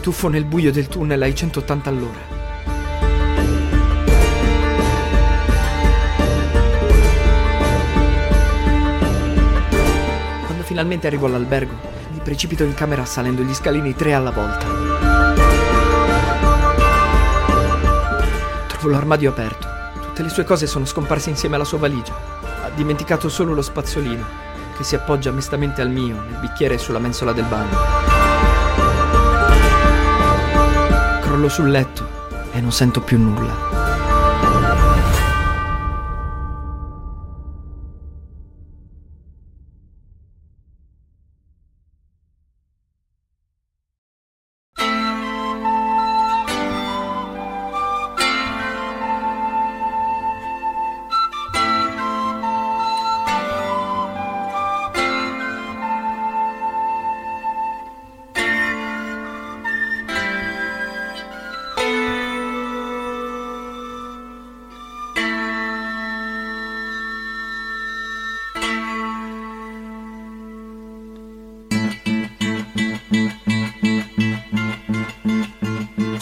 Tuffo 0.00 0.28
nel 0.28 0.44
buio 0.44 0.72
del 0.72 0.88
tunnel 0.88 1.22
ai 1.22 1.34
180 1.34 1.90
all'ora. 1.90 2.40
Quando 10.46 10.62
finalmente 10.64 11.06
arrivo 11.06 11.26
all'albergo, 11.26 11.91
precipito 12.22 12.62
in 12.62 12.74
camera 12.74 13.04
salendo 13.04 13.42
gli 13.42 13.52
scalini 13.52 13.94
tre 13.94 14.14
alla 14.14 14.30
volta. 14.30 14.66
Trovo 18.68 18.88
l'armadio 18.88 19.30
aperto. 19.30 19.66
Tutte 20.00 20.22
le 20.22 20.28
sue 20.28 20.44
cose 20.44 20.66
sono 20.66 20.84
scomparse 20.84 21.30
insieme 21.30 21.56
alla 21.56 21.64
sua 21.64 21.78
valigia. 21.78 22.14
Ha 22.64 22.70
dimenticato 22.74 23.28
solo 23.28 23.52
lo 23.54 23.62
spazzolino, 23.62 24.24
che 24.76 24.84
si 24.84 24.94
appoggia 24.94 25.30
mestamente 25.30 25.82
al 25.82 25.90
mio, 25.90 26.14
nel 26.14 26.38
bicchiere 26.40 26.74
e 26.74 26.78
sulla 26.78 26.98
mensola 26.98 27.32
del 27.32 27.44
bagno. 27.44 27.76
Crollo 31.20 31.48
sul 31.48 31.70
letto 31.70 32.08
e 32.52 32.60
non 32.60 32.72
sento 32.72 33.00
più 33.00 33.18
nulla. 33.18 33.71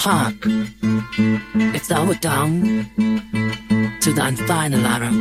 Hark, 0.02 0.46
it's 1.76 1.90
our 1.90 2.14
dawn 2.14 2.88
to 4.00 4.12
thine 4.14 4.34
final 4.34 4.86
arrow. 4.86 5.12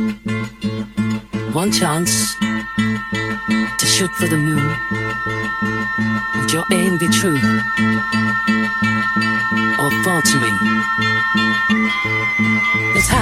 One 1.52 1.70
chance 1.70 2.34
to 2.38 3.84
shoot 3.84 4.10
for 4.12 4.26
the 4.26 4.38
moon. 4.38 4.74
Would 6.40 6.50
your 6.50 6.64
aim 6.72 6.96
be 6.96 7.08
true 7.08 7.36
or 9.78 9.90
faltering? 10.02 10.56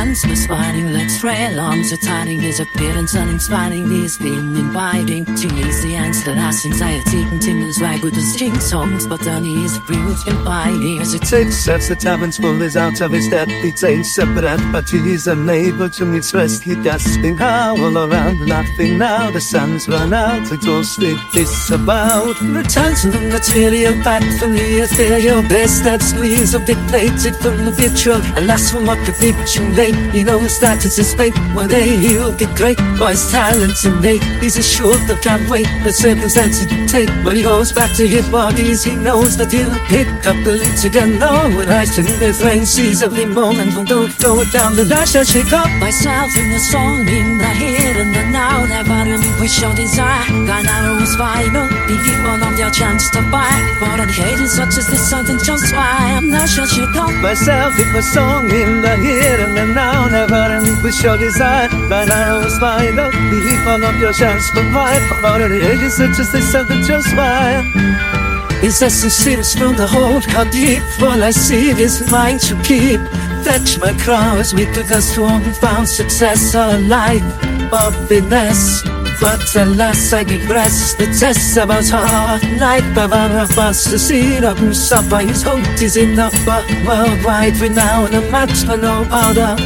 Hands 0.08 0.26
were 0.26 0.36
smiling 0.36 0.94
like 0.94 1.10
frail 1.20 1.60
arms 1.60 1.92
are 1.92 1.98
tightening 1.98 2.40
His 2.40 2.60
appearance 2.60 3.12
uninspiring 3.12 3.90
He's 3.90 4.16
been 4.16 4.56
inviting 4.56 5.26
to 5.26 5.46
easy 5.54 5.96
and 5.96 6.14
the 6.14 6.34
last 6.34 6.64
anxiety 6.64 7.24
continues. 7.28 7.78
Right 7.78 8.02
with 8.02 8.14
the 8.14 8.22
string 8.22 8.58
songs 8.58 9.06
But 9.06 9.20
then 9.20 9.44
he's 9.44 9.78
bruised 9.80 10.26
and 10.26 10.42
biting 10.46 11.00
As 11.00 11.12
it 11.12 11.24
takes 11.24 11.58
sets 11.58 11.88
the 11.88 11.94
taverns 11.94 12.38
full 12.38 12.62
is 12.62 12.74
out 12.74 13.02
of 13.02 13.12
his 13.12 13.28
depth. 13.28 13.50
He 13.50 13.70
takes 13.70 14.14
separate 14.14 14.62
but 14.72 14.88
he's 14.88 15.26
unable 15.26 15.90
to 15.90 16.06
meet 16.06 16.32
rest 16.32 16.62
He 16.62 16.74
gasping 16.76 17.36
howl 17.36 17.98
around 17.98 18.48
laughing. 18.48 18.96
Now 18.96 19.30
The 19.30 19.42
sun's 19.42 19.90
run 19.90 20.14
out 20.14 20.50
exhausted 20.50 21.18
this 21.34 21.50
disavowed 21.50 22.40
Returns 22.40 23.02
from 23.02 23.10
the 23.10 23.20
material 23.30 23.92
back 24.02 24.22
from 24.38 24.54
the 24.54 24.80
ethereal 24.84 25.42
best 25.42 25.84
that 25.84 26.00
squeeze 26.00 26.54
a 26.54 26.60
bit 26.60 26.78
plated 26.88 27.36
from 27.36 27.66
the 27.66 27.72
virtual 27.72 28.22
Alas 28.38 28.70
from 28.70 28.86
what 28.86 29.04
the 29.04 29.12
picture 29.12 29.68
late 29.74 29.97
He 30.12 30.24
knows 30.24 30.58
that 30.60 30.84
it's 30.84 30.96
his 30.96 31.14
fate 31.14 31.36
One 31.54 31.68
day 31.68 31.96
he'll 31.96 32.32
get 32.32 32.54
great. 32.56 32.78
For 32.98 33.10
his 33.10 33.30
talents 33.30 33.84
innate 33.84 34.22
He's 34.42 34.56
assured 34.56 35.00
that 35.08 35.22
can't 35.22 35.48
wait 35.48 35.66
The 35.84 35.92
circumstances 35.92 36.66
to 36.66 36.86
take. 36.86 37.10
When 37.24 37.36
he 37.36 37.42
goes 37.42 37.72
back 37.72 37.94
to 37.96 38.06
his 38.06 38.28
bodies 38.28 38.84
He 38.84 38.96
knows 38.96 39.36
that 39.36 39.52
he'll 39.52 39.74
pick 39.86 40.08
up 40.26 40.36
the 40.44 40.52
leads 40.52 40.84
again. 40.84 41.18
No, 41.18 41.48
when 41.56 41.68
I 41.70 41.84
sing 41.84 42.06
the 42.18 42.32
flame 42.32 42.64
Sees 42.64 43.02
every 43.02 43.26
moment 43.26 43.72
From 43.72 43.84
don't 43.84 44.12
throw 44.12 44.40
it 44.40 44.52
down 44.52 44.76
The 44.76 44.84
dash 44.84 45.16
I 45.16 45.24
shake 45.24 45.52
up 45.52 45.70
myself 45.78 46.30
in 46.36 46.50
the 46.50 46.58
song 46.58 47.06
In 47.08 47.38
the 47.38 47.50
here 47.54 47.96
and 47.96 48.14
the 48.14 48.24
now 48.30 48.64
Never 48.64 49.10
relinquish 49.10 49.60
your 49.60 49.74
desire 49.74 50.26
God 50.46 50.68
final. 51.18 51.66
Be 51.86 51.96
people 52.06 52.38
of 52.46 52.58
your 52.58 52.70
chance 52.70 53.10
to 53.10 53.20
buy. 53.30 53.52
But 53.80 54.00
I 54.00 54.06
hate 54.06 54.40
it 54.40 54.48
such 54.48 54.76
as 54.76 54.86
this 54.86 55.08
something 55.10 55.38
just 55.44 55.72
why 55.72 56.14
I'm 56.16 56.30
not 56.30 56.48
sure 56.48 56.66
shake 56.66 56.96
up 56.96 57.12
Myself 57.22 57.78
in 57.78 57.92
the 57.92 58.02
song 58.02 58.50
in 58.50 58.82
the 58.82 58.96
here 58.96 59.38
and 59.44 59.56
the 59.56 59.66
now 59.74 59.87
down 59.92 60.14
Erfahren 60.14 60.82
bis 60.82 61.02
your 61.02 61.16
desire. 61.16 61.68
But 61.88 62.10
I 62.10 62.44
was 62.44 62.60
mein 62.60 62.96
Love 62.96 63.12
Die 63.12 63.40
Lied 63.40 63.60
von 63.64 63.82
und 63.82 64.00
your 64.00 64.12
chance 64.12 64.50
to 64.52 64.62
fight 64.72 65.02
Oder 65.22 65.48
die 65.48 65.60
Eggs 65.60 65.96
sind 65.96 66.16
just 66.16 66.34
nicht 66.34 66.50
so 66.50 66.58
gut 66.64 66.86
just 66.86 67.08
fine 67.08 67.64
Is 68.62 68.78
that 68.80 68.90
sincere 68.90 69.44
from 69.44 69.76
the 69.76 69.86
heart? 69.86 70.24
How 70.26 70.44
deep? 70.50 70.82
All 71.00 71.22
I 71.22 71.30
see 71.30 71.70
is 71.70 72.10
mine 72.10 72.38
to 72.40 72.56
keep. 72.62 73.00
Fetch 73.44 73.78
my 73.78 73.92
cross, 74.02 74.52
we 74.52 74.66
could 74.66 74.90
us 74.90 75.14
home 75.14 75.44
and 75.44 75.56
found 75.56 75.88
success, 75.88 76.56
or 76.56 76.76
life 76.88 77.22
but 77.70 77.92
finesse 78.08 78.82
but 79.20 79.56
alas 79.56 80.12
I 80.12 80.22
regress 80.22 80.94
The 80.94 81.06
test 81.06 81.56
about 81.56 81.88
hard 81.88 82.42
life 82.58 82.90
About 82.92 83.30
a 83.30 83.52
fast 83.52 83.90
to 83.90 83.98
see 83.98 84.38
the 84.40 84.54
suffer 84.72 85.18
His 85.18 85.42
hope 85.42 85.82
is 85.82 85.96
enough 85.96 86.34
But 86.44 86.64
worldwide 86.86 87.56
renown 87.58 88.14
A 88.14 88.20
match 88.30 88.64
for 88.64 88.76
no 88.76 89.06
other 89.10 89.56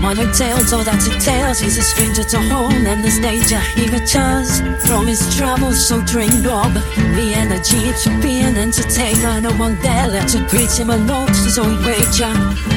Who 0.00 0.32
tells 0.32 0.72
all 0.72 0.82
that 0.82 1.06
it 1.06 1.20
tells 1.20 1.60
He's 1.60 1.78
a 1.78 1.82
stranger 1.82 2.24
to 2.24 2.38
home 2.48 2.86
And 2.86 3.04
there's 3.04 3.20
danger. 3.20 3.60
He 3.76 3.86
returns 3.88 4.60
From 4.86 5.06
his 5.06 5.20
travels 5.36 5.86
so 5.86 6.02
drained 6.02 6.46
of 6.46 6.74
The 6.74 7.32
energy 7.36 7.92
to 8.02 8.20
be 8.20 8.40
an 8.40 8.56
entertainer. 8.56 9.40
No 9.40 9.52
one 9.52 9.76
there 9.80 10.08
left 10.08 10.32
to 10.34 10.40
greet 10.48 10.72
him 10.72 10.90
alone. 10.90 11.32
So 11.34 11.62
he 11.64 11.76
wager. 11.86 12.32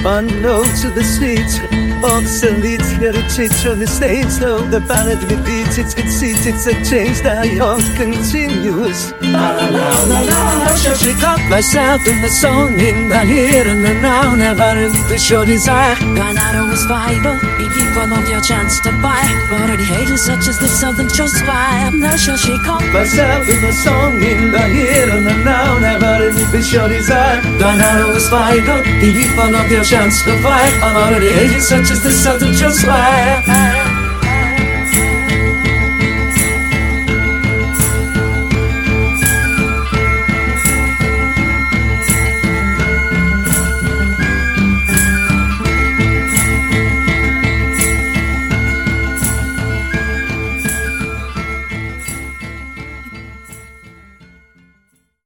Unknown 0.05 0.67
to 0.83 0.89
the 0.91 1.03
streets 1.03 1.59
Obsolete 2.03 2.81
heritage 2.99 3.65
on 3.65 3.79
the 3.79 3.87
stage 3.87 4.27
So 4.27 4.59
the 4.59 4.81
ballad 4.81 5.23
repeats 5.23 5.77
its 5.77 5.93
conceit 5.93 6.45
It's 6.45 6.67
a 6.67 6.73
change 6.83 7.21
that 7.21 7.47
young 7.47 7.81
continues. 7.95 9.11
La 9.21 9.55
la 9.55 9.67
la 9.71 9.87
la 10.11 10.19
la 10.19 10.93
pick 10.99 11.23
up 11.23 11.39
myself 11.49 12.05
in 12.05 12.21
the 12.21 12.29
song? 12.29 12.77
In 12.79 13.09
the 13.09 13.19
here 13.25 13.67
and 13.67 13.83
the 13.85 13.93
now 13.93 14.35
Never 14.35 14.75
relinquish 14.75 15.29
your 15.29 15.45
desire. 15.45 15.95
Gone 15.95 16.37
out 16.37 16.55
of 16.55 16.69
his 16.71 16.85
fiber 17.13 17.39
Be 17.57 17.69
people 17.69 18.13
of 18.13 18.27
your 18.29 18.41
chance 18.41 18.79
to 18.81 18.91
buy 19.01 19.23
Already 19.51 19.83
hated 19.83 20.17
such 20.17 20.47
as 20.47 20.59
this 20.59 20.79
something 20.79 21.07
just 21.07 21.45
why 21.45 21.83
I'm 21.85 21.99
not 21.99 22.19
sure 22.19 22.37
she 22.37 22.57
come 22.59 22.83
Myself 22.91 23.47
in 23.49 23.61
the 23.61 23.71
song 23.71 24.21
in 24.21 24.51
the 24.51 24.63
here 24.67 25.09
and 25.09 25.25
the 25.25 25.35
now 25.43 25.77
Never 25.79 26.25
relinquish 26.25 26.73
your 26.73 26.87
desire. 26.87 27.41
Gone 27.59 27.81
out 27.81 28.09
of 28.09 28.15
his 28.15 28.29
fiber 28.29 28.83
Be 29.01 29.13
people 29.13 29.55
of 29.55 29.71
your 29.71 29.83
chance 29.83 30.23
to 30.23 30.31
buy. 30.41 30.69
I'm 30.81 30.95
already 30.95 31.29
hated 31.29 31.61
such 31.61 31.91
as 31.91 32.03
this 32.03 32.23
something 32.23 32.53
just 32.53 32.85
why 32.87 33.43